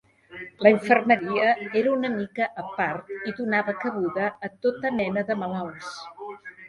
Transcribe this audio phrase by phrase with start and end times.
[0.57, 1.51] La infermeria
[1.81, 5.97] era una mica a part i donava cabuda a tota mena de malalts.